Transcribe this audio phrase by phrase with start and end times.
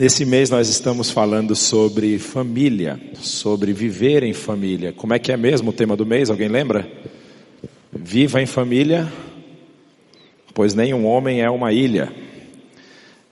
[0.00, 4.94] Nesse mês nós estamos falando sobre família, sobre viver em família.
[4.94, 6.30] Como é que é mesmo o tema do mês?
[6.30, 6.90] Alguém lembra?
[7.92, 9.12] Viva em família,
[10.54, 12.10] pois nenhum homem é uma ilha.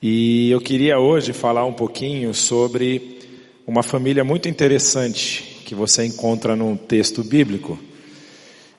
[0.02, 3.18] E eu queria hoje falar um pouquinho sobre
[3.66, 7.79] uma família muito interessante que você encontra num texto bíblico.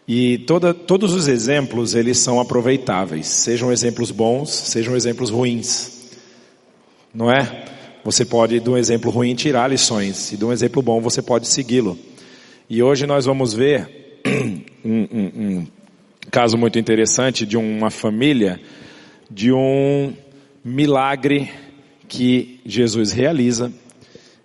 [0.08, 6.08] E toda, todos os exemplos eles são aproveitáveis, sejam exemplos bons, sejam exemplos ruins,
[7.12, 7.79] não é?
[8.04, 11.48] Você pode, de um exemplo ruim, tirar lições, e de um exemplo bom, você pode
[11.48, 11.98] segui-lo.
[12.70, 14.22] E hoje nós vamos ver
[14.86, 15.68] um, um, um
[16.32, 18.60] caso muito interessante de uma família,
[19.30, 20.14] de um
[20.64, 21.52] milagre
[22.08, 23.72] que Jesus realiza.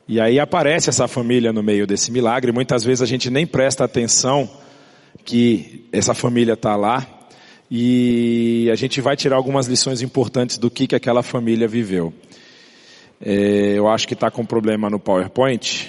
[0.06, 2.52] E aí aparece essa família no meio desse milagre.
[2.52, 4.48] Muitas vezes a gente nem presta atenção
[5.24, 7.06] que essa família está lá.
[7.70, 12.12] E a gente vai tirar algumas lições importantes do que, que aquela família viveu.
[13.20, 15.88] É, eu acho que está com problema no PowerPoint.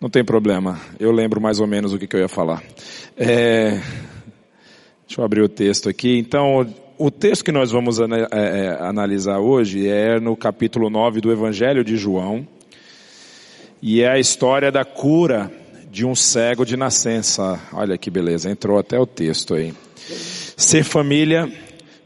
[0.00, 0.80] Não tem problema.
[1.00, 2.62] Eu lembro mais ou menos o que, que eu ia falar.
[3.16, 3.80] É,
[5.06, 6.18] deixa eu abrir o texto aqui.
[6.18, 6.66] Então,
[6.98, 11.82] o texto que nós vamos é, é, analisar hoje é no capítulo 9 do Evangelho
[11.82, 12.46] de João.
[13.82, 15.50] E é a história da cura
[15.90, 17.60] de um cego de nascença.
[17.72, 19.74] Olha que beleza, entrou até o texto aí.
[20.56, 21.50] Ser família,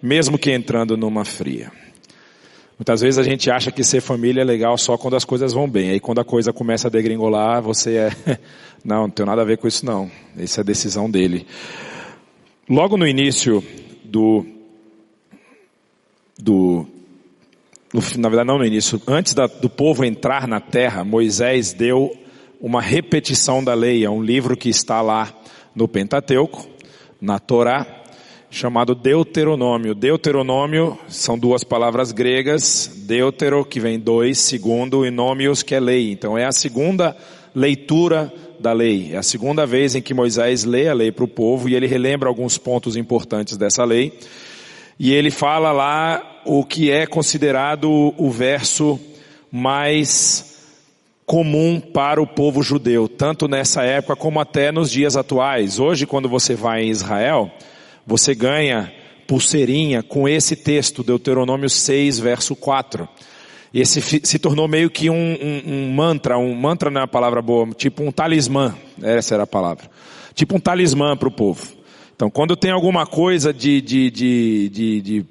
[0.03, 1.73] mesmo que entrando numa fria.
[2.79, 5.69] Muitas vezes a gente acha que ser família é legal só quando as coisas vão
[5.69, 5.91] bem.
[5.91, 8.11] Aí quando a coisa começa a degringolar, você é,
[8.85, 10.09] não, não tem nada a ver com isso não.
[10.37, 11.45] Isso é decisão dele.
[12.71, 13.65] Logo no início
[14.05, 14.47] do,
[16.39, 16.87] do,
[18.17, 22.17] na verdade não no início, antes da, do povo entrar na terra, Moisés deu
[22.61, 25.33] uma repetição da lei, é um livro que está lá
[25.75, 26.69] no Pentateuco,
[27.21, 27.98] na Torá,
[28.51, 29.95] chamado Deuteronômio.
[29.95, 36.11] Deuteronômio são duas palavras gregas, deutero, que vem dois, segundo, e nômios, que é lei.
[36.11, 37.17] Então é a segunda
[37.55, 39.11] leitura da lei.
[39.13, 41.87] É a segunda vez em que Moisés lê a lei para o povo e ele
[41.87, 44.19] relembra alguns pontos importantes dessa lei.
[44.99, 48.99] E ele fala lá o que é considerado o verso
[49.53, 50.57] mais
[51.25, 55.79] comum para o povo judeu, tanto nessa época como até nos dias atuais.
[55.79, 57.53] Hoje, quando você vai em Israel,
[58.09, 58.91] você ganha
[59.27, 63.07] pulseirinha com esse texto, Deuteronômio 6, verso 4.
[63.73, 67.43] Esse se tornou meio que um, um, um mantra, um mantra não é uma palavra
[67.43, 69.91] boa, tipo um talismã, essa era a palavra.
[70.35, 71.69] Tipo um talismã para o povo.
[72.17, 75.27] Então, quando tem alguma coisa de, de, de, de, de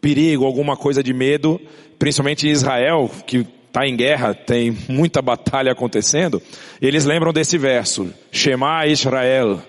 [0.00, 1.60] perigo, alguma coisa de medo,
[1.98, 6.40] principalmente em Israel, que está em guerra, tem muita batalha acontecendo,
[6.80, 9.60] eles lembram desse verso, Shema Israel,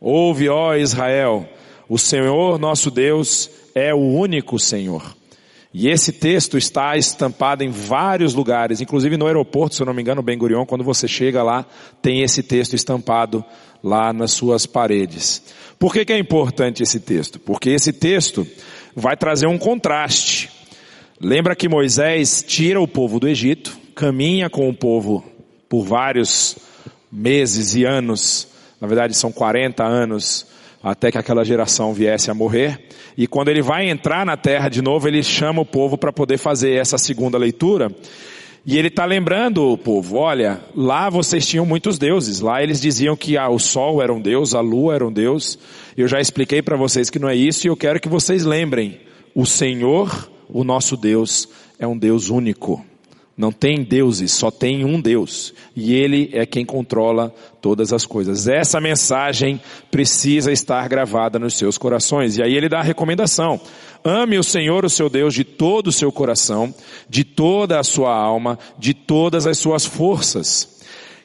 [0.00, 1.46] ouve ó Israel,
[1.90, 5.16] o Senhor nosso Deus é o único Senhor.
[5.74, 10.00] E esse texto está estampado em vários lugares, inclusive no aeroporto, se eu não me
[10.00, 11.66] engano, Ben Gurion, quando você chega lá,
[12.00, 13.44] tem esse texto estampado
[13.82, 15.42] lá nas suas paredes.
[15.80, 17.40] Por que, que é importante esse texto?
[17.40, 18.46] Porque esse texto
[18.94, 20.48] vai trazer um contraste.
[21.20, 25.24] Lembra que Moisés tira o povo do Egito, caminha com o povo
[25.68, 26.56] por vários
[27.10, 28.46] meses e anos,
[28.80, 30.46] na verdade são 40 anos,
[30.82, 32.86] até que aquela geração viesse a morrer.
[33.16, 36.38] E quando ele vai entrar na terra de novo, ele chama o povo para poder
[36.38, 37.90] fazer essa segunda leitura.
[38.64, 43.16] E ele está lembrando o povo, olha, lá vocês tinham muitos deuses, lá eles diziam
[43.16, 45.58] que ah, o sol era um deus, a lua era um deus.
[45.96, 49.00] Eu já expliquei para vocês que não é isso e eu quero que vocês lembrem,
[49.34, 51.48] o Senhor, o nosso Deus,
[51.78, 52.84] é um Deus único.
[53.40, 55.54] Não tem deuses, só tem um Deus.
[55.74, 58.46] E Ele é quem controla todas as coisas.
[58.46, 59.58] Essa mensagem
[59.90, 62.36] precisa estar gravada nos seus corações.
[62.36, 63.58] E aí ele dá a recomendação.
[64.04, 66.74] Ame o Senhor, o seu Deus, de todo o seu coração,
[67.08, 70.78] de toda a sua alma, de todas as suas forças.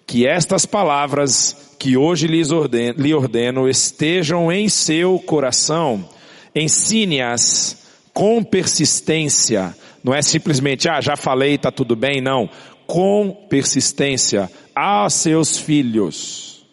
[0.07, 6.07] Que estas palavras que hoje lhes ordeno, lhe ordeno estejam em seu coração.
[6.55, 7.83] Ensine-as
[8.13, 12.47] com persistência não é simplesmente, ah, já falei, está tudo bem, não.
[12.85, 16.63] Com persistência a seus filhos.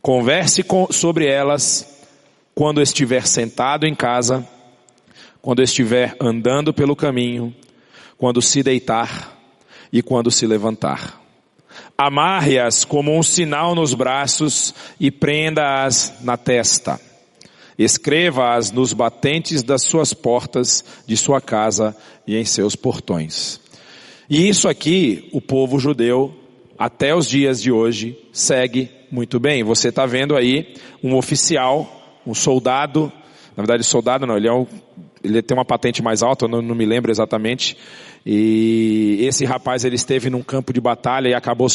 [0.00, 2.06] Converse com, sobre elas
[2.54, 4.48] quando estiver sentado em casa,
[5.42, 7.52] quando estiver andando pelo caminho,
[8.16, 9.36] quando se deitar
[9.92, 11.20] e quando se levantar.
[11.98, 17.00] Amarre-as como um sinal nos braços e prenda-as na testa.
[17.78, 21.96] Escreva-as nos batentes das suas portas de sua casa
[22.26, 23.60] e em seus portões.
[24.28, 26.34] E isso aqui, o povo judeu,
[26.78, 29.62] até os dias de hoje, segue muito bem.
[29.62, 33.12] Você está vendo aí um oficial, um soldado,
[33.56, 34.66] na verdade soldado não, ele é um,
[35.24, 37.76] ele tem uma patente mais alta, eu não, não, me lembro exatamente.
[38.24, 41.68] E esse rapaz ele esteve num campo de batalha e acabou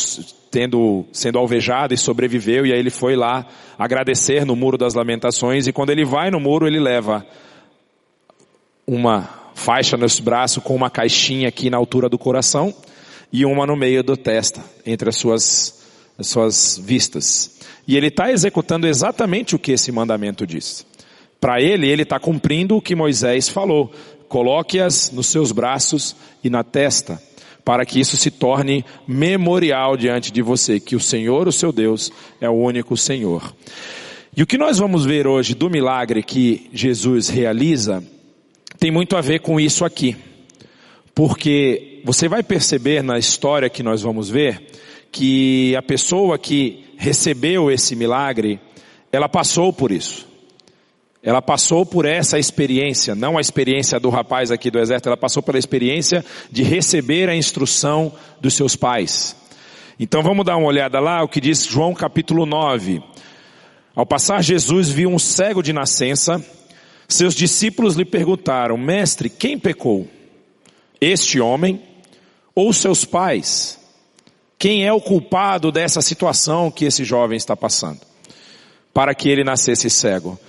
[0.50, 2.66] tendo, sendo alvejado e sobreviveu.
[2.66, 3.46] E aí ele foi lá
[3.80, 5.68] agradecer no Muro das Lamentações.
[5.68, 7.26] E quando ele vai no muro, ele leva
[8.86, 12.74] uma faixa nos braços com uma caixinha aqui na altura do coração
[13.32, 15.82] e uma no meio da testa, entre as suas,
[16.18, 17.60] as suas vistas.
[17.88, 20.86] E ele está executando exatamente o que esse mandamento diz.
[21.42, 23.92] Para ele, ele está cumprindo o que Moisés falou.
[24.30, 27.20] Coloque-as nos seus braços e na testa,
[27.66, 32.12] para que isso se torne memorial diante de você, que o Senhor, o seu Deus,
[32.40, 33.56] é o único Senhor.
[34.38, 38.04] E o que nós vamos ver hoje do milagre que Jesus realiza,
[38.80, 40.16] tem muito a ver com isso aqui.
[41.14, 44.70] Porque você vai perceber na história que nós vamos ver,
[45.12, 48.60] que a pessoa que recebeu esse milagre,
[49.12, 50.31] ela passou por isso.
[51.24, 55.44] Ela passou por essa experiência, não a experiência do rapaz aqui do exército, ela passou
[55.44, 59.36] pela experiência de receber a instrução dos seus pais.
[60.00, 63.04] Então vamos dar uma olhada lá, o que diz João capítulo 9.
[63.96, 66.44] Ao passar Jesus viu um cego de nascença,
[67.08, 70.08] seus discípulos lhe perguntaram, mestre, quem pecou?
[71.00, 71.84] Este homem
[72.56, 73.80] ou seus pais?
[74.58, 78.00] Quem é o culpado dessa situação que esse jovem está passando?
[78.92, 80.40] Para que ele nascesse cego.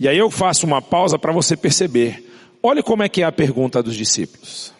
[0.00, 2.26] E aí eu faço uma pausa para você perceber.
[2.62, 4.72] Olha como é que é a pergunta dos discípulos.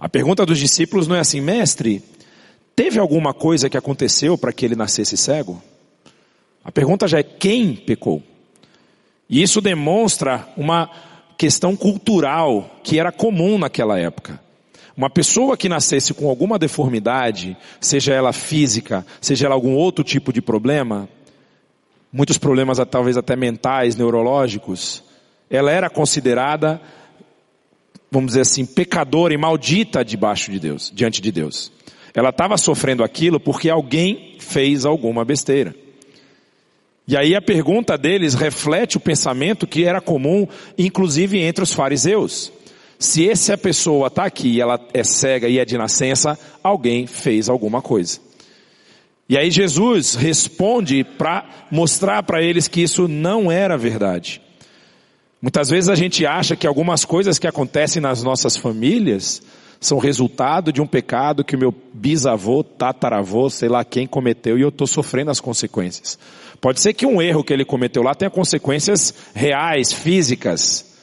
[0.00, 2.02] A pergunta dos discípulos não é assim, mestre,
[2.74, 5.62] teve alguma coisa que aconteceu para que ele nascesse cego?
[6.64, 8.22] A pergunta já é quem pecou?
[9.28, 10.90] E isso demonstra uma
[11.36, 14.40] questão cultural que era comum naquela época.
[14.96, 20.32] Uma pessoa que nascesse com alguma deformidade, seja ela física, seja ela algum outro tipo
[20.32, 21.06] de problema,
[22.16, 25.04] muitos problemas talvez até mentais, neurológicos,
[25.50, 26.80] ela era considerada,
[28.10, 31.70] vamos dizer assim, pecadora e maldita debaixo de Deus, diante de Deus.
[32.14, 35.74] Ela estava sofrendo aquilo porque alguém fez alguma besteira.
[37.06, 40.48] E aí a pergunta deles reflete o pensamento que era comum,
[40.78, 42.50] inclusive entre os fariseus.
[42.98, 47.82] Se essa pessoa está aqui, ela é cega e é de nascença, alguém fez alguma
[47.82, 48.25] coisa.
[49.28, 54.40] E aí Jesus responde para mostrar para eles que isso não era verdade.
[55.42, 59.42] Muitas vezes a gente acha que algumas coisas que acontecem nas nossas famílias
[59.80, 64.62] são resultado de um pecado que o meu bisavô, tataravô, sei lá quem cometeu e
[64.62, 66.18] eu estou sofrendo as consequências.
[66.60, 70.96] Pode ser que um erro que ele cometeu lá tenha consequências reais, físicas.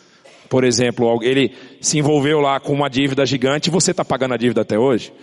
[0.50, 4.38] Por exemplo, ele se envolveu lá com uma dívida gigante e você está pagando a
[4.38, 5.14] dívida até hoje.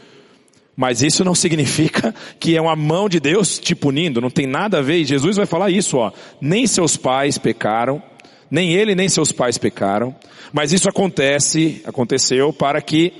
[0.80, 4.78] Mas isso não significa que é uma mão de Deus te punindo, não tem nada
[4.78, 5.04] a ver.
[5.04, 6.10] Jesus vai falar isso, ó.
[6.40, 8.02] Nem seus pais pecaram,
[8.50, 10.16] nem ele nem seus pais pecaram,
[10.54, 13.12] mas isso acontece, aconteceu para que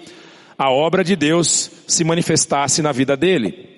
[0.57, 3.69] a obra de Deus se manifestasse na vida dele.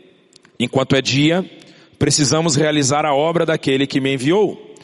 [0.61, 1.44] Enquanto é dia,
[1.99, 4.76] precisamos realizar a obra daquele que me enviou.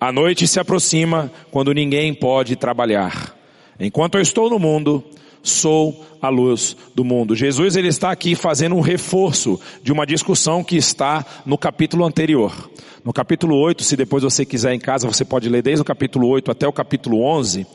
[0.00, 3.36] A noite se aproxima quando ninguém pode trabalhar.
[3.80, 5.02] Enquanto eu estou no mundo,
[5.48, 7.34] sou a luz do mundo.
[7.34, 12.70] Jesus ele está aqui fazendo um reforço de uma discussão que está no capítulo anterior.
[13.04, 16.28] No capítulo 8, se depois você quiser em casa, você pode ler desde o capítulo
[16.28, 17.66] 8 até o capítulo 11.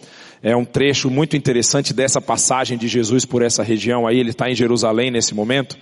[0.43, 4.49] É um trecho muito interessante dessa passagem de Jesus por essa região aí, ele está
[4.49, 5.77] em Jerusalém nesse momento.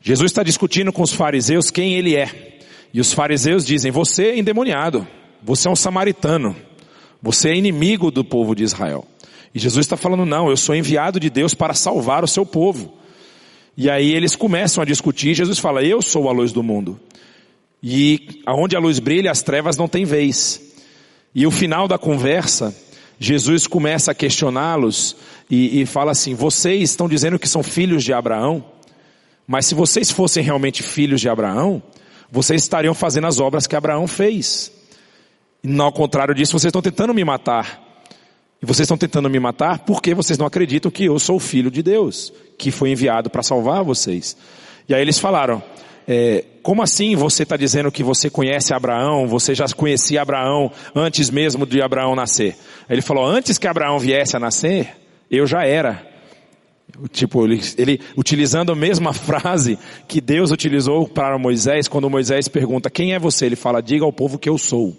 [0.00, 2.58] Jesus está discutindo com os fariseus quem ele é.
[2.92, 5.06] E os fariseus dizem, você é endemoniado,
[5.42, 6.54] você é um samaritano,
[7.20, 9.06] você é inimigo do povo de Israel.
[9.54, 12.94] E Jesus está falando, não, eu sou enviado de Deus para salvar o seu povo.
[13.76, 17.00] E aí eles começam a discutir, Jesus fala, eu sou a luz do mundo.
[17.82, 20.60] E aonde a luz brilha, as trevas não têm vez.
[21.34, 22.74] E o final da conversa,
[23.18, 25.16] Jesus começa a questioná-los
[25.50, 28.64] e, e fala assim, vocês estão dizendo que são filhos de Abraão,
[29.46, 31.82] mas se vocês fossem realmente filhos de Abraão,
[32.30, 34.72] vocês estariam fazendo as obras que Abraão fez.
[35.64, 37.81] E ao contrário disso, vocês estão tentando me matar.
[38.62, 41.70] E vocês estão tentando me matar porque vocês não acreditam que eu sou o filho
[41.70, 44.36] de Deus, que foi enviado para salvar vocês.
[44.88, 45.60] E aí eles falaram,
[46.06, 51.28] é, como assim você está dizendo que você conhece Abraão, você já conhecia Abraão antes
[51.28, 52.56] mesmo de Abraão nascer?
[52.88, 54.96] Ele falou, antes que Abraão viesse a nascer,
[55.28, 56.06] eu já era.
[57.10, 59.76] Tipo, ele, ele utilizando a mesma frase
[60.06, 63.46] que Deus utilizou para Moisés, quando Moisés pergunta, quem é você?
[63.46, 64.96] Ele fala, diga ao povo que eu sou.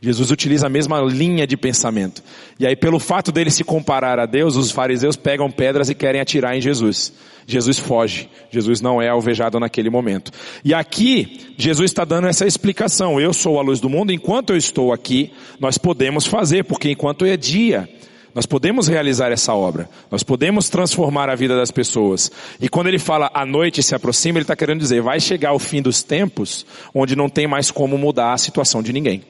[0.00, 2.22] Jesus utiliza a mesma linha de pensamento.
[2.58, 6.20] E aí, pelo fato dele se comparar a Deus, os fariseus pegam pedras e querem
[6.20, 7.12] atirar em Jesus.
[7.48, 8.28] Jesus foge.
[8.48, 10.30] Jesus não é alvejado naquele momento.
[10.64, 13.20] E aqui, Jesus está dando essa explicação.
[13.20, 17.24] Eu sou a luz do mundo, enquanto eu estou aqui, nós podemos fazer, porque enquanto
[17.24, 17.88] é dia,
[18.32, 19.90] nós podemos realizar essa obra.
[20.12, 22.30] Nós podemos transformar a vida das pessoas.
[22.60, 25.58] E quando ele fala a noite se aproxima, ele está querendo dizer, vai chegar o
[25.58, 26.64] fim dos tempos,
[26.94, 29.24] onde não tem mais como mudar a situação de ninguém.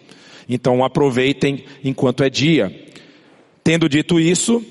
[0.49, 2.75] Então aproveitem enquanto é dia.
[3.62, 4.64] Tendo dito isso,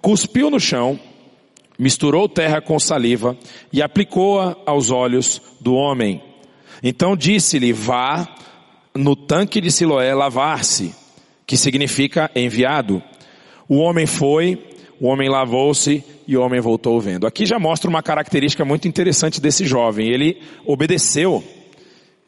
[0.00, 0.98] cuspiu no chão,
[1.78, 3.36] misturou terra com saliva
[3.72, 6.20] e aplicou-a aos olhos do homem.
[6.82, 8.28] Então disse-lhe, vá
[8.94, 10.94] no tanque de Siloé lavar-se,
[11.46, 13.02] que significa enviado.
[13.68, 14.58] O homem foi,
[15.00, 17.26] o homem lavou-se e o homem voltou vendo.
[17.26, 20.08] Aqui já mostra uma característica muito interessante desse jovem.
[20.08, 21.44] Ele obedeceu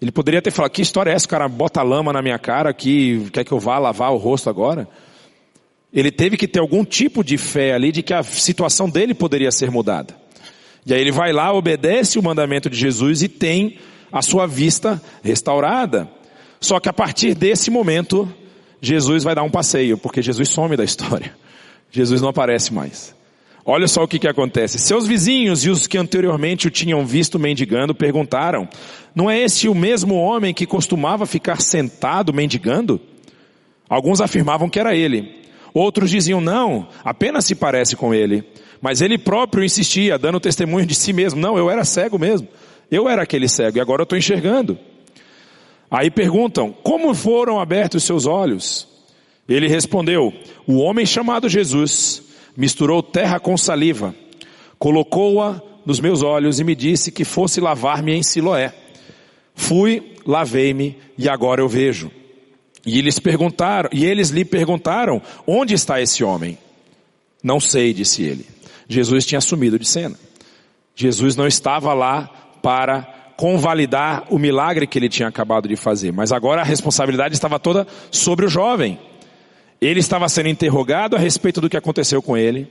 [0.03, 1.27] ele poderia ter falado, que história é essa?
[1.27, 4.51] O cara bota lama na minha cara que quer que eu vá lavar o rosto
[4.51, 4.89] agora?
[5.95, 9.53] Ele teve que ter algum tipo de fé ali de que a situação dele poderia
[9.53, 10.17] ser mudada.
[10.85, 13.79] E aí ele vai lá, obedece o mandamento de Jesus e tem
[14.11, 16.11] a sua vista restaurada.
[16.59, 18.29] Só que a partir desse momento,
[18.81, 21.33] Jesus vai dar um passeio, porque Jesus some da história.
[21.93, 23.15] Jesus não aparece mais.
[23.64, 24.78] Olha só o que, que acontece.
[24.78, 28.69] Seus vizinhos e os que anteriormente o tinham visto mendigando perguntaram:
[29.14, 33.00] Não é esse o mesmo homem que costumava ficar sentado mendigando?
[33.88, 35.42] Alguns afirmavam que era ele.
[35.73, 38.45] Outros diziam: Não, apenas se parece com ele.
[38.81, 42.49] Mas ele próprio insistia, dando testemunho de si mesmo: Não, eu era cego mesmo.
[42.90, 44.76] Eu era aquele cego e agora eu estou enxergando.
[45.88, 48.88] Aí perguntam: Como foram abertos seus olhos?
[49.49, 50.33] Ele respondeu:
[50.66, 54.15] O homem chamado Jesus misturou terra com saliva,
[54.79, 58.73] colocou-a nos meus olhos e me disse que fosse lavar-me em Siloé.
[59.55, 62.11] Fui, lavei-me e agora eu vejo.
[62.85, 66.59] E eles perguntaram, e eles lhe perguntaram: "Onde está esse homem?"
[67.43, 68.47] Não sei, disse ele.
[68.89, 70.17] Jesus tinha sumido de cena.
[70.95, 72.31] Jesus não estava lá
[72.63, 77.59] para convalidar o milagre que ele tinha acabado de fazer, mas agora a responsabilidade estava
[77.59, 78.99] toda sobre o jovem.
[79.83, 82.69] Ele estava sendo interrogado a respeito do que aconteceu com ele,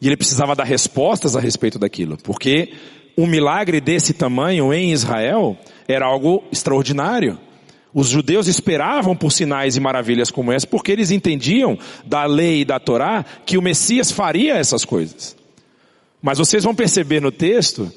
[0.00, 2.72] e ele precisava dar respostas a respeito daquilo, porque
[3.18, 7.36] um milagre desse tamanho em Israel era algo extraordinário.
[7.92, 11.76] Os judeus esperavam por sinais e maravilhas como essa, porque eles entendiam
[12.06, 15.36] da lei e da Torá que o Messias faria essas coisas.
[16.22, 17.92] Mas vocês vão perceber no texto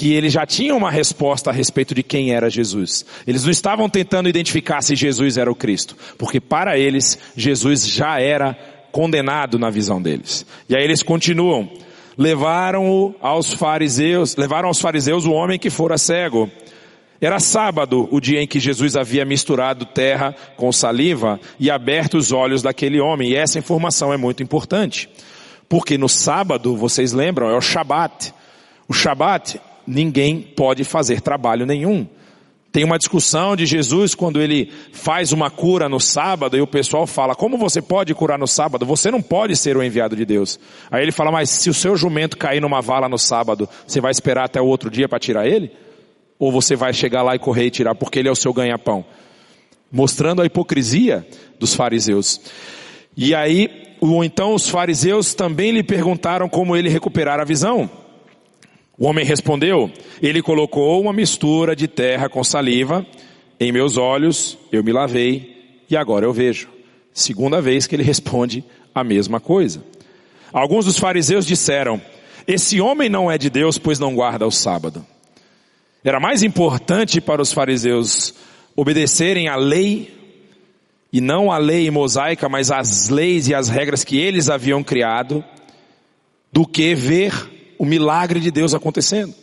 [0.00, 3.04] que eles já tinham uma resposta a respeito de quem era Jesus.
[3.26, 8.18] Eles não estavam tentando identificar se Jesus era o Cristo, porque para eles Jesus já
[8.18, 8.56] era
[8.90, 10.46] condenado na visão deles.
[10.70, 11.70] E aí eles continuam.
[12.16, 16.50] Levaram aos fariseus, levaram aos fariseus o homem que fora cego.
[17.20, 22.32] Era sábado, o dia em que Jesus havia misturado terra com saliva e aberto os
[22.32, 23.32] olhos daquele homem.
[23.32, 25.10] E essa informação é muito importante.
[25.68, 28.32] Porque no sábado, vocês lembram, é o Shabat.
[28.88, 32.06] O Shabat ninguém pode fazer trabalho nenhum.
[32.72, 37.04] Tem uma discussão de Jesus quando ele faz uma cura no sábado e o pessoal
[37.04, 38.86] fala, como você pode curar no sábado?
[38.86, 40.58] Você não pode ser o enviado de Deus.
[40.88, 44.12] Aí ele fala, mas se o seu jumento cair numa vala no sábado, você vai
[44.12, 45.72] esperar até o outro dia para tirar ele?
[46.38, 49.04] Ou você vai chegar lá e correr e tirar porque ele é o seu ganha-pão?
[49.90, 51.26] Mostrando a hipocrisia
[51.58, 52.40] dos fariseus.
[53.16, 53.68] E aí,
[54.24, 57.90] então os fariseus também lhe perguntaram como ele recuperar a visão.
[59.00, 59.90] O homem respondeu,
[60.20, 63.06] ele colocou uma mistura de terra com saliva
[63.58, 66.68] em meus olhos, eu me lavei e agora eu vejo.
[67.10, 68.62] Segunda vez que ele responde
[68.94, 69.82] a mesma coisa.
[70.52, 71.98] Alguns dos fariseus disseram,
[72.46, 75.02] esse homem não é de Deus, pois não guarda o sábado.
[76.04, 78.34] Era mais importante para os fariseus
[78.76, 80.14] obedecerem à lei,
[81.10, 85.42] e não à lei mosaica, mas às leis e às regras que eles haviam criado,
[86.52, 89.34] do que ver o milagre de Deus acontecendo.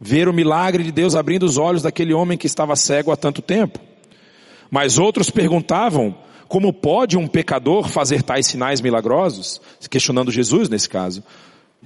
[0.00, 3.42] Ver o milagre de Deus abrindo os olhos daquele homem que estava cego há tanto
[3.42, 3.80] tempo.
[4.70, 6.14] Mas outros perguntavam,
[6.46, 9.60] como pode um pecador fazer tais sinais milagrosos?
[9.90, 11.24] Questionando Jesus nesse caso.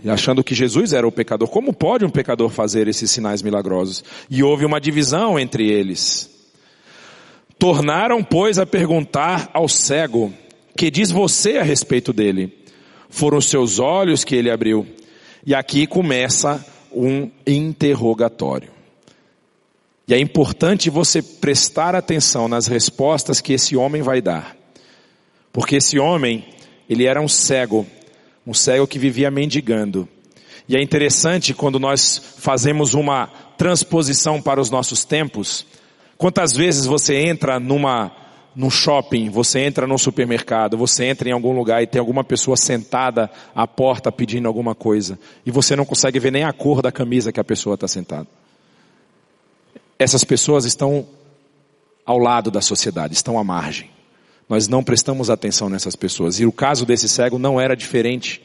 [0.06, 1.48] Achando que Jesus era o pecador.
[1.48, 4.04] Como pode um pecador fazer esses sinais milagrosos?
[4.28, 6.28] E houve uma divisão entre eles.
[7.58, 10.30] Tornaram, pois, a perguntar ao cego,
[10.76, 12.54] que diz você a respeito dele?
[13.08, 14.86] Foram seus olhos que ele abriu.
[15.44, 18.70] E aqui começa um interrogatório.
[20.06, 24.56] E é importante você prestar atenção nas respostas que esse homem vai dar.
[25.52, 26.44] Porque esse homem,
[26.88, 27.86] ele era um cego,
[28.46, 30.08] um cego que vivia mendigando.
[30.68, 35.66] E é interessante quando nós fazemos uma transposição para os nossos tempos,
[36.16, 38.12] quantas vezes você entra numa
[38.54, 42.56] num shopping, você entra num supermercado, você entra em algum lugar e tem alguma pessoa
[42.56, 46.90] sentada à porta pedindo alguma coisa, e você não consegue ver nem a cor da
[46.90, 48.26] camisa que a pessoa está sentada.
[49.98, 51.06] Essas pessoas estão
[52.04, 53.90] ao lado da sociedade, estão à margem.
[54.48, 56.40] Nós não prestamos atenção nessas pessoas.
[56.40, 58.42] E o caso desse cego não era diferente.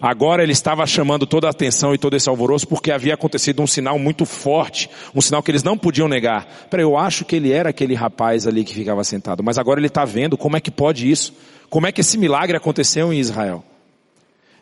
[0.00, 3.66] Agora ele estava chamando toda a atenção e todo esse alvoroço porque havia acontecido um
[3.66, 6.66] sinal muito forte, um sinal que eles não podiam negar.
[6.70, 9.86] Peraí, eu acho que ele era aquele rapaz ali que ficava sentado, mas agora ele
[9.86, 11.34] está vendo como é que pode isso,
[11.70, 13.64] como é que esse milagre aconteceu em Israel.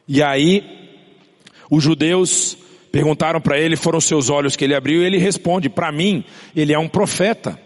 [0.07, 0.63] E aí,
[1.71, 2.57] os judeus
[2.93, 6.25] perguntaram para ele, foram seus olhos que ele abriu, e ele responde, para mim,
[6.55, 7.59] ele é um profeta.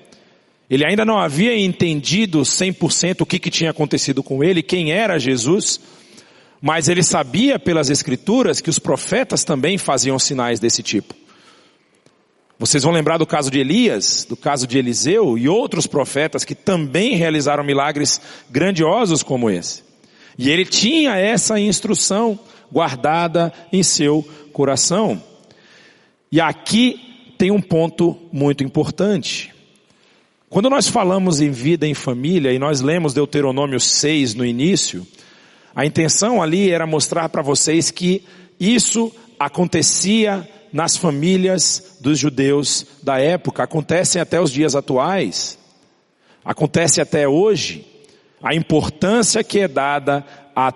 [0.71, 5.19] Ele ainda não havia entendido 100% o que, que tinha acontecido com ele, quem era
[5.19, 5.81] Jesus,
[6.61, 11.15] mas ele sabia pelas escrituras que os profetas também faziam sinais desse tipo.
[12.59, 16.57] Vocês vão lembrar do caso de Elias, do caso de Eliseu e outros profetas que
[16.57, 19.85] também realizaram milagres grandiosos como esse.
[20.37, 22.38] E ele tinha essa instrução
[22.71, 25.23] guardada em seu coração.
[26.33, 29.55] E aqui tem um ponto muito importante.
[30.50, 35.07] Quando nós falamos em vida em família e nós lemos Deuteronômio 6 no início,
[35.75, 38.25] a intenção ali era mostrar para vocês que
[38.59, 45.59] isso acontecia nas famílias dos judeus da época, acontece até os dias atuais,
[46.45, 47.87] acontece até hoje,
[48.43, 50.73] a importância que é dada a,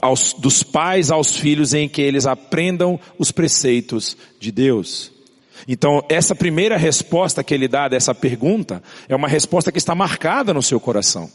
[0.00, 5.12] aos, dos pais aos filhos em que eles aprendam os preceitos de Deus.
[5.66, 10.52] Então, essa primeira resposta que ele dá dessa pergunta é uma resposta que está marcada
[10.52, 11.30] no seu coração.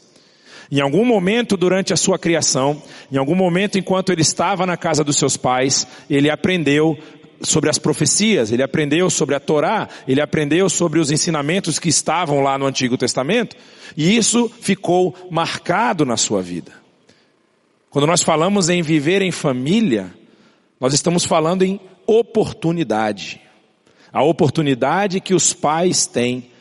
[0.72, 5.04] Em algum momento durante a sua criação, em algum momento enquanto ele estava na casa
[5.04, 6.98] dos seus pais, ele aprendeu
[7.42, 12.42] sobre as profecias, ele aprendeu sobre a Torá, ele aprendeu sobre os ensinamentos que estavam
[12.42, 13.56] lá no Antigo Testamento,
[13.96, 16.72] e isso ficou marcado na sua vida.
[17.90, 20.14] Quando nós falamos em viver em família,
[20.80, 23.42] nós estamos falando em oportunidade.
[24.12, 26.52] A oportunidade que os pais têm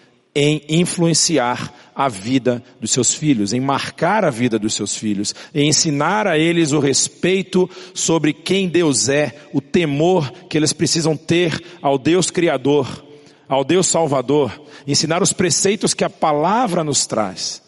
[0.40, 5.68] em influenciar a vida dos seus filhos, em marcar a vida dos seus filhos, em
[5.68, 11.60] ensinar a eles o respeito sobre quem Deus é, o temor que eles precisam ter
[11.82, 13.04] ao Deus Criador,
[13.48, 17.60] ao Deus Salvador, ensinar os preceitos que a palavra nos traz.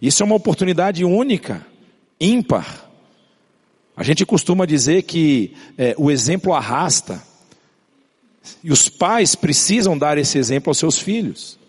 [0.00, 1.66] Isso é uma oportunidade única,
[2.18, 2.88] ímpar.
[3.94, 7.22] A gente costuma dizer que é, o exemplo arrasta.
[8.64, 11.60] E os pais precisam dar esse exemplo aos seus filhos.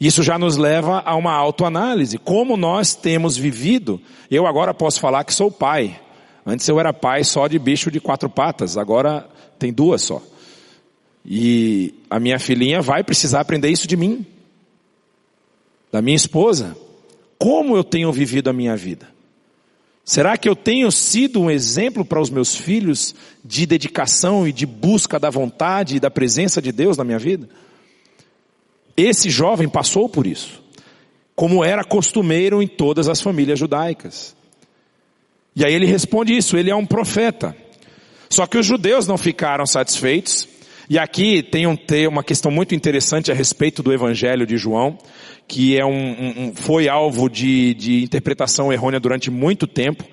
[0.00, 2.18] Isso já nos leva a uma autoanálise.
[2.18, 6.00] Como nós temos vivido, eu agora posso falar que sou pai.
[6.44, 9.28] Antes eu era pai só de bicho de quatro patas, agora
[9.58, 10.20] tem duas só.
[11.24, 14.26] E a minha filhinha vai precisar aprender isso de mim,
[15.90, 16.76] da minha esposa.
[17.38, 19.08] Como eu tenho vivido a minha vida?
[20.04, 24.66] Será que eu tenho sido um exemplo para os meus filhos de dedicação e de
[24.66, 27.48] busca da vontade e da presença de Deus na minha vida?
[28.96, 30.62] Esse jovem passou por isso,
[31.34, 34.36] como era costumeiro em todas as famílias judaicas.
[35.56, 37.56] E aí ele responde isso, ele é um profeta.
[38.28, 40.48] Só que os judeus não ficaram satisfeitos,
[40.88, 41.76] e aqui tem um,
[42.10, 44.98] uma questão muito interessante a respeito do Evangelho de João,
[45.46, 50.04] que é um, um, foi alvo de, de interpretação errônea durante muito tempo,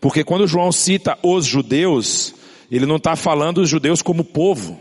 [0.00, 2.34] porque quando João cita os judeus,
[2.70, 4.80] ele não está falando os judeus como povo,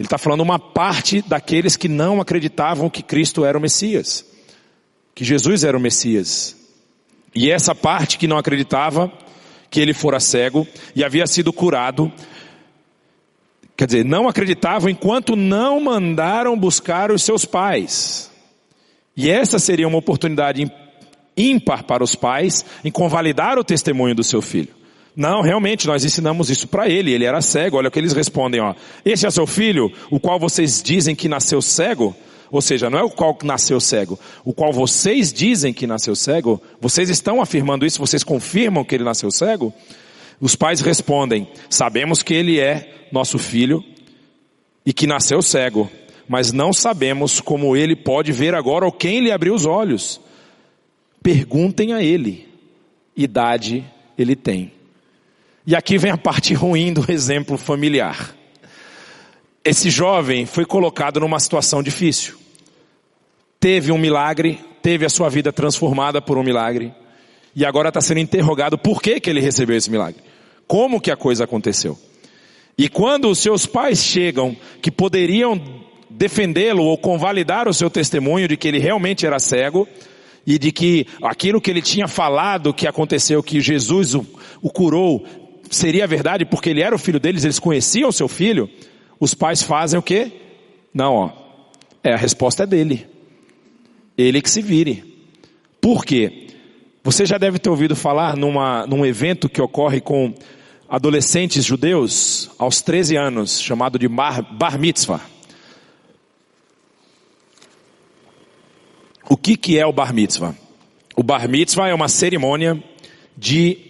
[0.00, 4.24] ele está falando uma parte daqueles que não acreditavam que Cristo era o Messias,
[5.14, 6.56] que Jesus era o Messias.
[7.34, 9.12] E essa parte que não acreditava
[9.68, 12.10] que ele fora cego e havia sido curado,
[13.76, 18.30] quer dizer, não acreditavam enquanto não mandaram buscar os seus pais.
[19.14, 20.72] E essa seria uma oportunidade
[21.36, 24.79] ímpar para os pais em convalidar o testemunho do seu filho.
[25.20, 28.58] Não, realmente, nós ensinamos isso para ele, ele era cego, olha o que eles respondem,
[28.58, 28.74] ó.
[29.04, 32.16] Esse é seu filho, o qual vocês dizem que nasceu cego?
[32.50, 36.58] Ou seja, não é o qual nasceu cego, o qual vocês dizem que nasceu cego?
[36.80, 39.74] Vocês estão afirmando isso, vocês confirmam que ele nasceu cego?
[40.40, 43.84] Os pais respondem, sabemos que ele é nosso filho
[44.86, 45.90] e que nasceu cego,
[46.26, 50.18] mas não sabemos como ele pode ver agora ou quem lhe abriu os olhos.
[51.22, 52.48] Perguntem a ele,
[53.14, 53.84] idade
[54.16, 54.79] ele tem.
[55.66, 58.34] E aqui vem a parte ruim do exemplo familiar.
[59.62, 62.38] Esse jovem foi colocado numa situação difícil.
[63.58, 66.94] Teve um milagre, teve a sua vida transformada por um milagre,
[67.54, 70.22] e agora está sendo interrogado por que, que ele recebeu esse milagre.
[70.66, 71.98] Como que a coisa aconteceu?
[72.78, 75.60] E quando os seus pais chegam, que poderiam
[76.08, 79.86] defendê-lo ou convalidar o seu testemunho de que ele realmente era cego
[80.46, 84.24] e de que aquilo que ele tinha falado que aconteceu, que Jesus o,
[84.62, 85.24] o curou,
[85.70, 88.68] seria verdade porque ele era o filho deles, eles conheciam seu filho,
[89.18, 90.32] os pais fazem o quê?
[90.92, 91.30] Não, ó.
[92.02, 93.06] É, a resposta é dele.
[94.18, 95.04] Ele que se vire.
[95.80, 96.48] Por quê?
[97.02, 100.34] Você já deve ter ouvido falar numa, num evento que ocorre com
[100.88, 105.20] adolescentes judeus aos 13 anos, chamado de Bar, bar Mitzvah.
[109.28, 110.54] O que, que é o Bar Mitzvah?
[111.16, 112.82] O Bar Mitzvah é uma cerimônia
[113.36, 113.89] de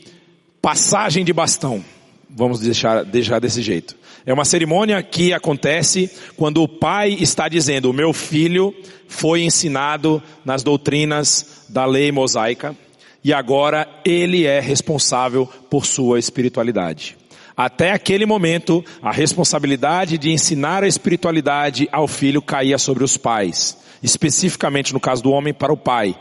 [0.60, 1.84] passagem de bastão.
[2.28, 3.96] Vamos deixar, deixar desse jeito.
[4.24, 8.74] É uma cerimônia que acontece quando o pai está dizendo, o meu filho
[9.08, 12.76] foi ensinado nas doutrinas da lei mosaica
[13.24, 17.16] e agora ele é responsável por sua espiritualidade.
[17.56, 23.80] Até aquele momento, a responsabilidade de ensinar a espiritualidade ao filho caía sobre os pais
[24.02, 26.16] especificamente no caso do homem, para o pai.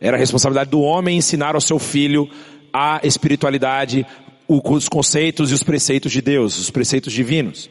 [0.00, 2.28] Era a responsabilidade do homem ensinar ao seu filho
[2.76, 4.06] a espiritualidade,
[4.46, 7.70] os conceitos e os preceitos de Deus, os preceitos divinos.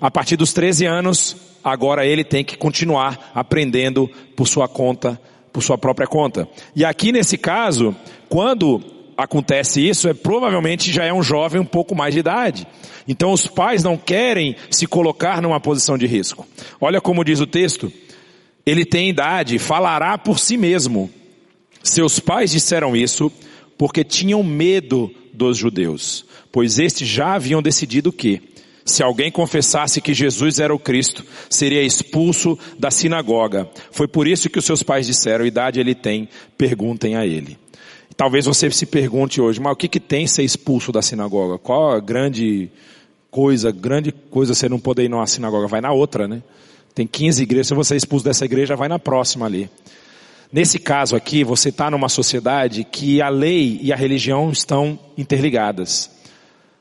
[0.00, 5.20] A partir dos 13 anos, agora ele tem que continuar aprendendo por sua conta,
[5.52, 6.48] por sua própria conta.
[6.74, 7.94] E aqui nesse caso,
[8.26, 8.82] quando
[9.14, 12.66] acontece isso, é provavelmente já é um jovem um pouco mais de idade.
[13.06, 16.46] Então os pais não querem se colocar numa posição de risco.
[16.80, 17.92] Olha como diz o texto,
[18.64, 21.10] ele tem idade, falará por si mesmo.
[21.82, 23.30] Seus pais disseram isso
[23.76, 28.40] porque tinham medo dos judeus, pois estes já haviam decidido que,
[28.84, 33.68] se alguém confessasse que Jesus era o Cristo, seria expulso da sinagoga.
[33.90, 37.58] Foi por isso que os seus pais disseram, idade ele tem, perguntem a ele.
[38.16, 41.58] Talvez você se pergunte hoje, mas o que, que tem ser expulso da sinagoga?
[41.58, 42.70] Qual a grande
[43.30, 45.66] coisa, grande coisa você não poder ir numa sinagoga?
[45.66, 46.42] Vai na outra, né?
[46.94, 49.68] Tem 15 igrejas, se você é expulso dessa igreja, vai na próxima ali.
[50.54, 56.08] Nesse caso aqui, você está numa sociedade que a lei e a religião estão interligadas.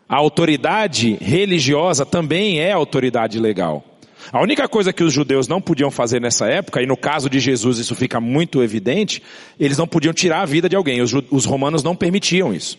[0.07, 3.83] A autoridade religiosa também é autoridade legal.
[4.31, 7.39] A única coisa que os judeus não podiam fazer nessa época, e no caso de
[7.39, 9.23] Jesus isso fica muito evidente,
[9.59, 11.01] eles não podiam tirar a vida de alguém.
[11.01, 12.77] Os, os romanos não permitiam isso.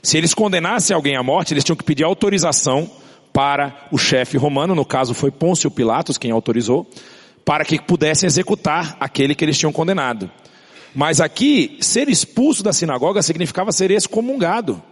[0.00, 2.88] Se eles condenassem alguém à morte, eles tinham que pedir autorização
[3.32, 6.88] para o chefe romano, no caso foi Pôncio Pilatos quem autorizou,
[7.46, 10.28] para que pudessem executar aquele que eles tinham condenado.
[10.92, 14.82] Mas aqui, ser expulso da sinagoga significava ser excomungado.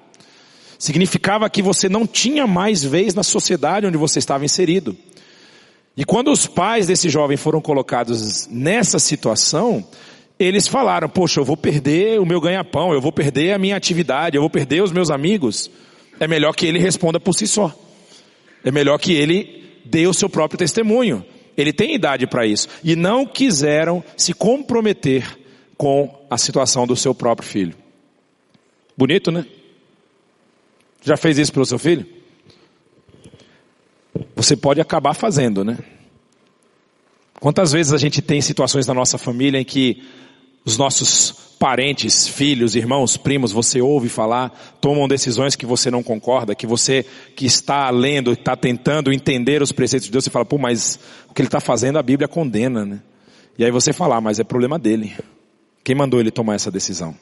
[0.79, 4.97] Significava que você não tinha mais vez na sociedade onde você estava inserido.
[5.97, 9.85] E quando os pais desse jovem foram colocados nessa situação,
[10.39, 14.37] eles falaram, poxa, eu vou perder o meu ganha-pão, eu vou perder a minha atividade,
[14.37, 15.69] eu vou perder os meus amigos.
[16.21, 17.77] É melhor que ele responda por si só.
[18.63, 21.25] É melhor que ele dê o seu próprio testemunho.
[21.57, 22.69] Ele tem idade para isso.
[22.83, 25.39] E não quiseram se comprometer
[25.77, 27.77] com a situação do seu próprio filho.
[28.97, 29.47] Bonito, né?
[31.03, 32.07] Já fez isso pelo seu filho?
[34.37, 35.79] Você pode acabar fazendo, né?
[37.41, 40.03] Quantas vezes a gente tem situações na nossa família em que
[40.65, 44.51] os nossos parentes, filhos, irmãos, primos, você ouve falar,
[44.83, 49.73] tomam decisões que você não concorda, que você que está lendo, está tentando entender os
[49.73, 52.85] preceitos de Deus, você fala, pô, mas o que ele está fazendo a Bíblia condena,
[52.85, 53.01] né?
[53.57, 55.17] E aí você fala, ah, mas é problema dele.
[55.83, 57.17] Quem mandou ele tomar essa decisão?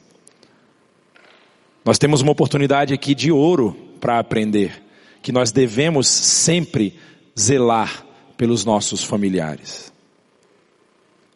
[1.85, 4.83] Nós temos uma oportunidade aqui de ouro para aprender,
[5.21, 6.99] que nós devemos sempre
[7.39, 9.93] zelar pelos nossos familiares.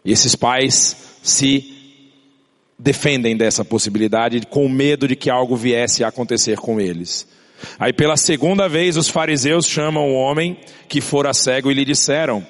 [0.04, 1.76] E esses pais se
[2.79, 7.27] defendem dessa possibilidade com medo de que algo viesse a acontecer com eles.
[7.79, 12.45] Aí pela segunda vez os fariseus chamam o homem que fora cego e lhe disseram,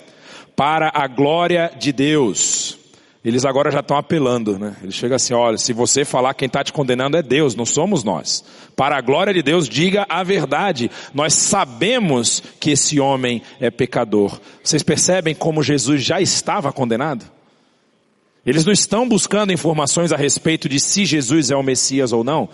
[0.56, 2.78] para a glória de Deus.
[3.24, 4.76] Eles agora já estão apelando, né?
[4.82, 8.04] Ele chega assim, olha, se você falar quem está te condenando é Deus, não somos
[8.04, 8.44] nós.
[8.76, 10.90] Para a glória de Deus, diga a verdade.
[11.14, 14.40] Nós sabemos que esse homem é pecador.
[14.64, 17.37] Vocês percebem como Jesus já estava condenado?
[18.48, 22.48] Eles não estão buscando informações a respeito de se Jesus é o Messias ou não.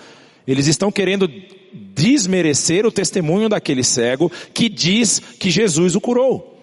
[0.47, 1.32] Eles estão querendo
[1.71, 6.60] desmerecer o testemunho daquele cego que diz que Jesus o curou.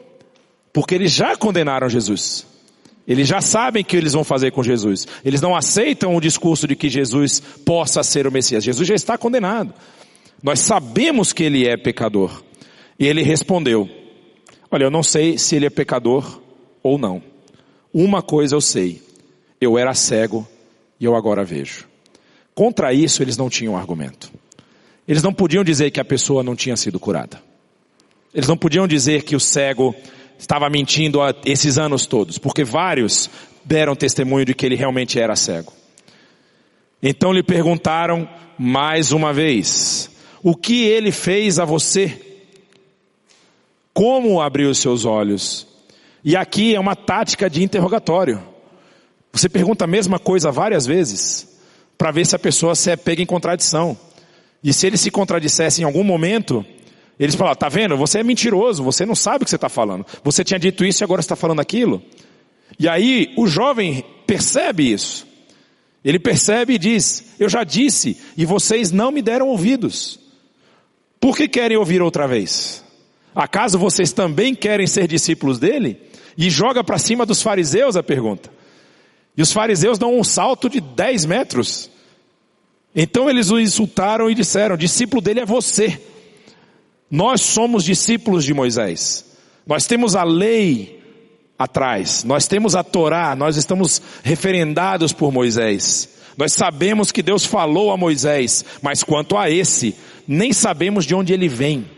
[0.72, 2.44] Porque eles já condenaram Jesus.
[3.06, 5.06] Eles já sabem o que eles vão fazer com Jesus.
[5.24, 8.64] Eles não aceitam o discurso de que Jesus possa ser o Messias.
[8.64, 9.72] Jesus já está condenado.
[10.42, 12.42] Nós sabemos que ele é pecador.
[12.98, 13.88] E ele respondeu:
[14.72, 16.40] Olha, eu não sei se ele é pecador
[16.82, 17.22] ou não.
[17.94, 19.08] Uma coisa eu sei
[19.60, 20.48] eu era cego
[20.98, 21.86] e eu agora vejo.
[22.54, 24.32] Contra isso eles não tinham argumento.
[25.06, 27.42] Eles não podiam dizer que a pessoa não tinha sido curada.
[28.32, 29.94] Eles não podiam dizer que o cego
[30.38, 33.28] estava mentindo esses anos todos, porque vários
[33.64, 35.72] deram testemunho de que ele realmente era cego.
[37.02, 40.10] Então lhe perguntaram mais uma vez:
[40.42, 42.18] O que ele fez a você?
[43.92, 45.66] Como abriu os seus olhos?
[46.24, 48.49] E aqui é uma tática de interrogatório.
[49.32, 51.48] Você pergunta a mesma coisa várias vezes,
[51.96, 53.96] para ver se a pessoa se é pega em contradição.
[54.62, 56.64] E se ele se contradissesse em algum momento,
[57.18, 57.96] eles falam, tá vendo?
[57.96, 60.06] Você é mentiroso, você não sabe o que você está falando.
[60.24, 62.02] Você tinha dito isso e agora está falando aquilo.
[62.78, 65.26] E aí o jovem percebe isso.
[66.04, 70.18] Ele percebe e diz, eu já disse, e vocês não me deram ouvidos.
[71.20, 72.82] Por que querem ouvir outra vez?
[73.34, 76.00] Acaso vocês também querem ser discípulos dele?
[76.38, 78.50] E joga para cima dos fariseus a pergunta.
[79.40, 81.90] E os fariseus dão um salto de 10 metros.
[82.94, 85.98] Então eles o insultaram e disseram: discípulo dele é você.
[87.11, 89.24] Nós somos discípulos de Moisés.
[89.66, 91.03] Nós temos a lei
[91.59, 92.22] atrás.
[92.22, 93.35] Nós temos a Torá.
[93.35, 96.11] Nós estamos referendados por Moisés.
[96.37, 99.96] Nós sabemos que Deus falou a Moisés, mas quanto a esse,
[100.29, 101.90] nem sabemos de onde ele vem.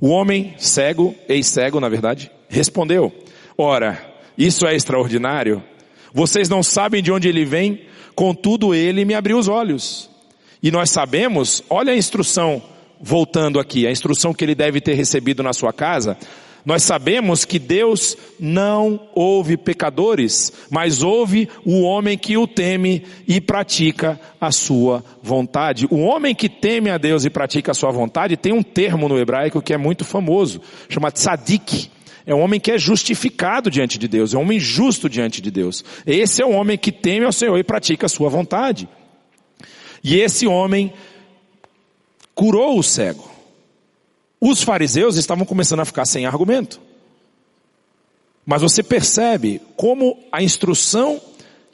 [0.00, 3.14] O homem cego, ex-cego na verdade, respondeu:
[3.56, 4.04] Ora,
[4.36, 5.62] isso é extraordinário.
[6.12, 7.82] Vocês não sabem de onde ele vem,
[8.14, 10.10] contudo ele me abriu os olhos.
[10.62, 12.62] E nós sabemos, olha a instrução,
[13.00, 16.18] voltando aqui, a instrução que ele deve ter recebido na sua casa.
[16.64, 23.40] Nós sabemos que Deus não ouve pecadores, mas ouve o homem que o teme e
[23.40, 25.86] pratica a sua vontade.
[25.90, 29.18] O homem que teme a Deus e pratica a sua vontade tem um termo no
[29.18, 31.90] hebraico que é muito famoso, chama tzadik.
[32.26, 35.50] É um homem que é justificado diante de Deus, é um homem justo diante de
[35.50, 35.84] Deus.
[36.06, 38.88] Esse é o homem que teme ao Senhor e pratica a sua vontade.
[40.02, 40.92] E esse homem
[42.34, 43.30] curou o cego.
[44.40, 46.80] Os fariseus estavam começando a ficar sem argumento.
[48.46, 51.20] Mas você percebe como a instrução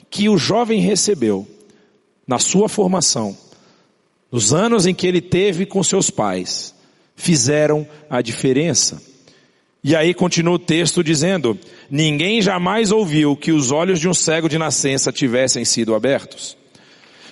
[0.09, 1.47] que o jovem recebeu
[2.27, 3.37] na sua formação,
[4.29, 6.75] nos anos em que ele teve com seus pais,
[7.15, 9.01] fizeram a diferença.
[9.87, 11.57] E aí continua o texto dizendo:
[11.89, 16.57] Ninguém jamais ouviu que os olhos de um cego de nascença tivessem sido abertos.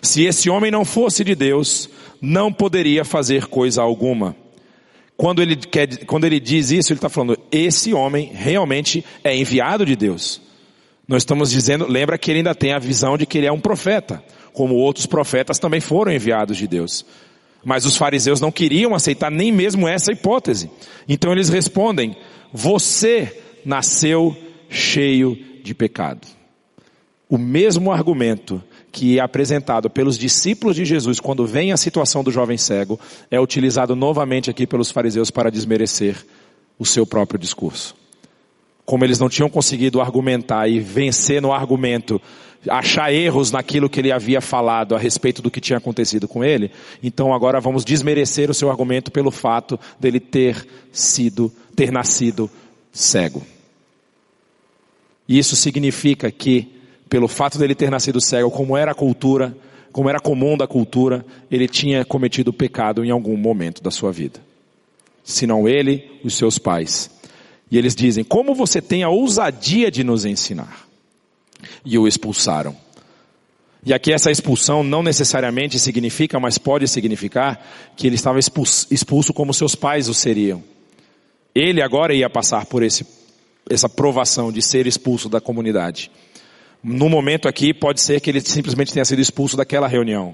[0.01, 1.89] Se esse homem não fosse de Deus,
[2.21, 4.37] não poderia fazer coisa alguma.
[5.17, 9.85] Quando ele, quer, quando ele diz isso, ele está falando, esse homem realmente é enviado
[9.85, 10.41] de Deus.
[11.05, 13.59] Nós estamos dizendo, lembra que ele ainda tem a visão de que ele é um
[13.59, 17.05] profeta, como outros profetas também foram enviados de Deus.
[17.65, 20.69] Mas os fariseus não queriam aceitar nem mesmo essa hipótese.
[21.09, 22.15] Então eles respondem,
[22.53, 24.37] você nasceu
[24.69, 26.27] cheio de pecado.
[27.27, 32.31] O mesmo argumento que é apresentado pelos discípulos de Jesus quando vem a situação do
[32.31, 32.99] jovem cego
[33.29, 36.23] é utilizado novamente aqui pelos fariseus para desmerecer
[36.77, 37.95] o seu próprio discurso.
[38.85, 42.21] Como eles não tinham conseguido argumentar e vencer no argumento,
[42.69, 46.71] achar erros naquilo que ele havia falado a respeito do que tinha acontecido com ele,
[47.01, 52.49] então agora vamos desmerecer o seu argumento pelo fato dele ter sido, ter nascido
[52.91, 53.43] cego.
[55.27, 56.67] Isso significa que
[57.09, 59.55] pelo fato dele ter nascido cego, como era a cultura,
[59.91, 64.39] como era comum da cultura, ele tinha cometido pecado em algum momento da sua vida.
[65.23, 67.09] Se não ele, os seus pais.
[67.71, 70.84] E eles dizem, como você tem a ousadia de nos ensinar?
[71.83, 72.75] E o expulsaram.
[73.85, 77.63] E aqui essa expulsão não necessariamente significa, mas pode significar
[77.95, 80.63] que ele estava expulso, expulso como seus pais o seriam.
[81.53, 83.05] Ele agora ia passar por esse,
[83.69, 86.09] essa provação de ser expulso da comunidade.
[86.83, 90.33] No momento aqui, pode ser que ele simplesmente tenha sido expulso daquela reunião.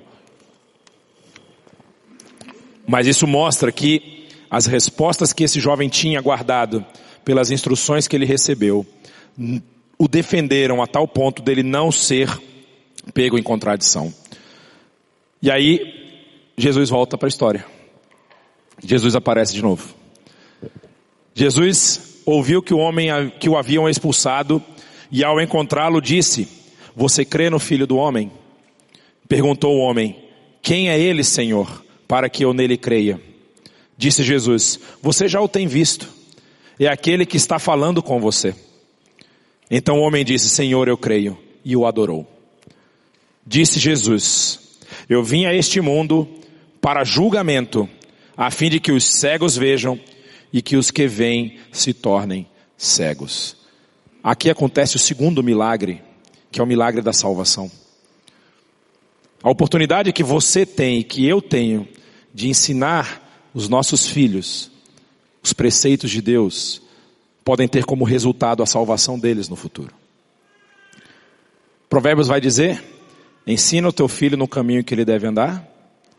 [2.87, 6.85] Mas isso mostra que as respostas que esse jovem tinha guardado
[7.23, 8.85] pelas instruções que ele recebeu
[10.01, 12.27] o defenderam a tal ponto dele não ser
[13.13, 14.11] pego em contradição.
[15.39, 15.79] E aí,
[16.57, 17.63] Jesus volta para a história.
[18.83, 19.93] Jesus aparece de novo.
[21.35, 23.09] Jesus ouviu que o homem
[23.39, 24.59] que o haviam expulsado
[25.11, 26.47] e ao encontrá-lo disse:
[26.95, 28.31] Você crê no filho do homem?
[29.27, 30.15] Perguntou o homem:
[30.63, 33.21] Quem é ele, Senhor, para que eu nele creia?
[33.95, 36.07] Disse Jesus: Você já o tem visto.
[36.79, 38.55] É aquele que está falando com você.
[39.71, 42.29] Então o homem disse: Senhor, eu creio, e o adorou.
[43.47, 44.60] Disse Jesus:
[45.07, 46.27] Eu vim a este mundo
[46.81, 47.89] para julgamento,
[48.36, 49.97] a fim de que os cegos vejam
[50.51, 52.45] e que os que veem se tornem
[52.77, 53.55] cegos.
[54.21, 56.03] Aqui acontece o segundo milagre,
[56.51, 57.71] que é o milagre da salvação.
[59.41, 61.88] A oportunidade que você tem e que eu tenho
[62.34, 64.69] de ensinar os nossos filhos
[65.43, 66.81] os preceitos de Deus
[67.43, 69.93] podem ter como resultado a salvação deles no futuro.
[71.89, 72.82] Provérbios vai dizer:
[73.45, 75.67] ensina o teu filho no caminho que ele deve andar.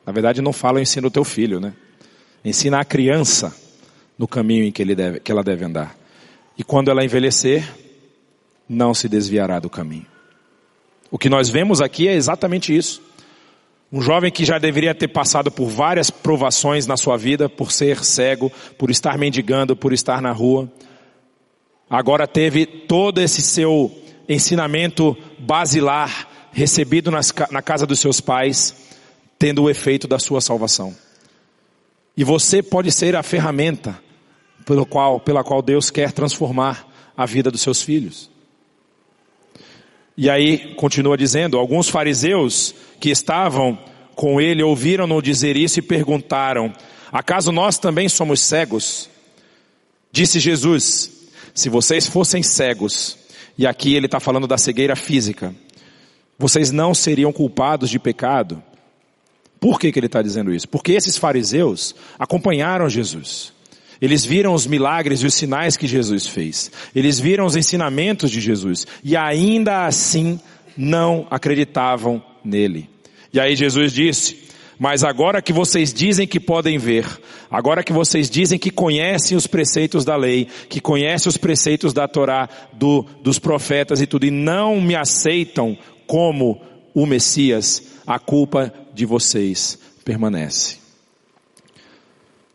[0.05, 1.73] Na verdade, não fala ensina o teu filho, né?
[2.45, 3.55] Ensina a criança
[4.19, 5.97] no caminho em que, ele deve, que ela deve andar.
[6.59, 7.69] E quando ela envelhecer,
[8.69, 10.07] não se desviará do caminho.
[11.11, 13.03] O que nós vemos aqui é exatamente isso.
[13.93, 18.03] Um jovem que já deveria ter passado por várias provações na sua vida, por ser
[18.03, 20.71] cego, por estar mendigando, por estar na rua,
[21.93, 23.95] agora teve todo esse seu
[24.27, 28.75] ensinamento basilar recebido nas, na casa dos seus pais,
[29.39, 30.97] tendo o efeito da sua salvação.
[32.17, 34.01] E você pode ser a ferramenta
[34.65, 38.31] pelo qual, pela qual Deus quer transformar a vida dos seus filhos.
[40.17, 43.79] E aí continua dizendo, alguns fariseus que estavam
[44.15, 46.73] com ele ouviram-no dizer isso e perguntaram,
[47.11, 49.11] acaso nós também somos cegos?
[50.11, 51.22] Disse Jesus,
[51.55, 53.19] se vocês fossem cegos,
[53.57, 55.55] e aqui ele está falando da cegueira física,
[56.39, 58.63] vocês não seriam culpados de pecado.
[59.61, 60.69] Por que, que ele está dizendo isso?
[60.69, 63.53] Porque esses fariseus acompanharam Jesus.
[64.01, 66.73] Eles viram os milagres e os sinais que Jesus fez.
[66.93, 68.85] Eles viram os ensinamentos de Jesus.
[69.05, 70.41] E ainda assim
[70.77, 72.91] não acreditavam nele.
[73.33, 74.43] E aí Jesus disse,
[74.79, 77.07] mas agora que vocês dizem que podem ver,
[77.51, 82.09] agora que vocês dizem que conhecem os preceitos da lei, que conhecem os preceitos da
[82.09, 86.61] Torá, do, dos profetas e tudo, e não me aceitam como
[86.95, 90.79] o Messias, a culpa de vocês permanece.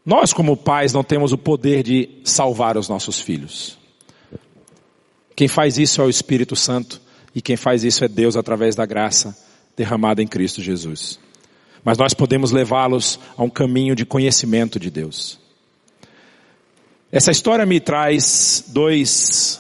[0.06, 3.78] Nós, como pais, não temos o poder de salvar os nossos filhos.
[5.36, 7.02] Quem faz isso é o Espírito Santo,
[7.36, 9.38] e quem faz isso é Deus através da graça
[9.76, 11.20] derramada em Cristo Jesus
[11.84, 15.40] mas nós podemos levá-los a um caminho de conhecimento de Deus.
[17.12, 19.60] Essa história me traz dois,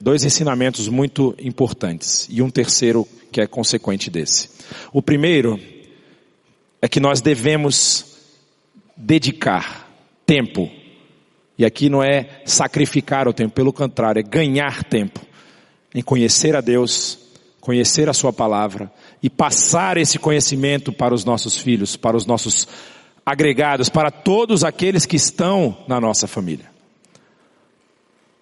[0.00, 4.50] dois ensinamentos muito importantes e um terceiro que é consequente desse.
[4.92, 5.60] O primeiro
[6.80, 8.16] é que nós devemos
[8.96, 9.88] dedicar
[10.24, 10.70] tempo,
[11.58, 15.20] e aqui não é sacrificar o tempo, pelo contrário, é ganhar tempo
[15.94, 17.18] em conhecer a Deus,
[17.60, 18.90] conhecer a Sua palavra
[19.22, 22.66] e passar esse conhecimento para os nossos filhos, para os nossos
[23.24, 26.70] agregados, para todos aqueles que estão na nossa família.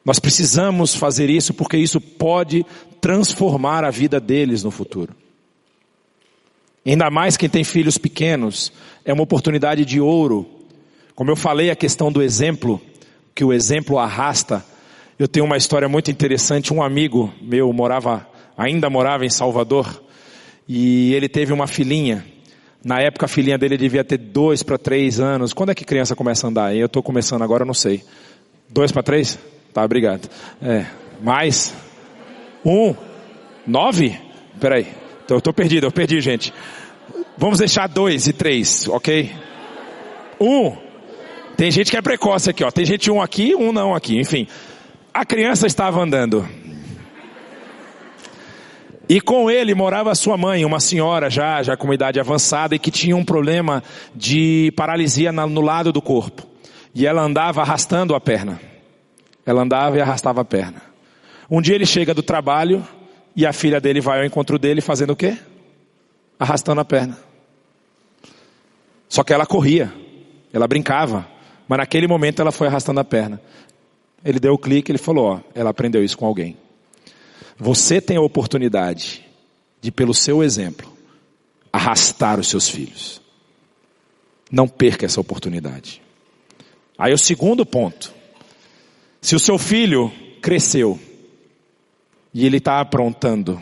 [0.04, 2.64] Nós precisamos fazer isso porque isso pode
[3.00, 5.14] transformar a vida deles no futuro.
[6.86, 8.72] Ainda mais quem tem filhos pequenos,
[9.04, 10.46] é uma oportunidade de ouro.
[11.14, 12.80] Como eu falei, a questão do exemplo,
[13.34, 14.64] que o exemplo arrasta.
[15.18, 16.72] Eu tenho uma história muito interessante.
[16.72, 20.02] Um amigo meu morava, ainda morava em Salvador,
[20.68, 22.24] e ele teve uma filhinha.
[22.84, 25.52] Na época a filhinha dele devia ter dois para três anos.
[25.52, 26.76] Quando é que criança começa a andar?
[26.76, 28.04] Eu estou começando agora, não sei.
[28.68, 29.38] Dois para três?
[29.72, 30.28] Tá, obrigado.
[30.60, 30.86] É,
[31.22, 31.74] mais?
[32.64, 32.94] Um?
[33.66, 34.18] Nove?
[34.60, 34.86] Peraí.
[35.24, 36.52] Então, eu estou perdido, eu perdi, gente.
[37.36, 39.30] Vamos deixar dois e três, ok?
[40.40, 40.76] Um.
[41.56, 42.70] Tem gente que é precoce aqui, ó.
[42.70, 44.18] Tem gente um aqui, um não aqui.
[44.18, 44.46] Enfim,
[45.12, 46.48] a criança estava andando.
[49.08, 52.90] E com ele morava sua mãe, uma senhora já, já com idade avançada e que
[52.90, 53.82] tinha um problema
[54.14, 56.46] de paralisia no lado do corpo.
[56.94, 58.60] E ela andava arrastando a perna.
[59.46, 60.82] Ela andava e arrastava a perna.
[61.50, 62.86] Um dia ele chega do trabalho
[63.34, 65.38] e a filha dele vai ao encontro dele fazendo o quê?
[66.38, 67.16] Arrastando a perna.
[69.08, 69.90] Só que ela corria,
[70.52, 71.26] ela brincava,
[71.66, 73.40] mas naquele momento ela foi arrastando a perna.
[74.22, 76.58] Ele deu o clique, ele falou, ó, ela aprendeu isso com alguém.
[77.58, 79.24] Você tem a oportunidade
[79.80, 80.92] de, pelo seu exemplo,
[81.72, 83.20] arrastar os seus filhos.
[84.50, 86.00] Não perca essa oportunidade.
[86.96, 88.14] Aí o segundo ponto.
[89.20, 90.98] Se o seu filho cresceu
[92.32, 93.60] e ele está aprontando,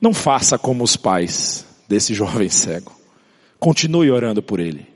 [0.00, 2.92] não faça como os pais desse jovem cego.
[3.58, 4.86] Continue orando por ele.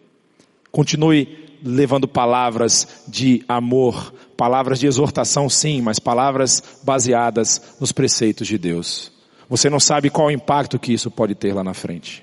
[0.70, 8.58] Continue levando palavras de amor, palavras de exortação sim, mas palavras baseadas nos preceitos de
[8.58, 9.12] Deus.
[9.48, 12.22] Você não sabe qual o impacto que isso pode ter lá na frente.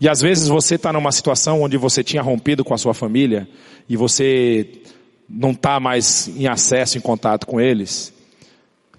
[0.00, 3.48] E às vezes você está numa situação onde você tinha rompido com a sua família
[3.88, 4.82] e você
[5.28, 8.12] não está mais em acesso, em contato com eles.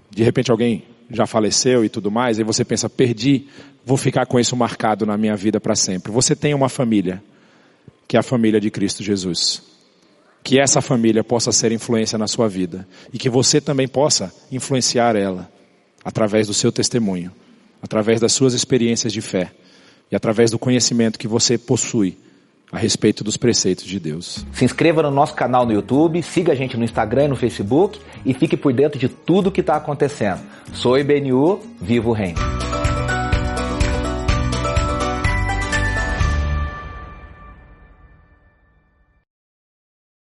[0.09, 3.47] De repente alguém já faleceu e tudo mais, e você pensa, perdi,
[3.85, 6.11] vou ficar com isso marcado na minha vida para sempre.
[6.11, 7.23] Você tem uma família
[8.07, 9.61] que é a família de Cristo Jesus.
[10.43, 15.15] Que essa família possa ser influência na sua vida e que você também possa influenciar
[15.15, 15.51] ela
[16.03, 17.31] através do seu testemunho,
[17.81, 19.51] através das suas experiências de fé
[20.09, 22.17] e através do conhecimento que você possui
[22.71, 24.45] a respeito dos preceitos de Deus.
[24.51, 27.99] Se inscreva no nosso canal no YouTube, siga a gente no Instagram e no Facebook
[28.25, 30.41] e fique por dentro de tudo que está acontecendo.
[30.73, 32.39] Sou IBNU, vivo o reino.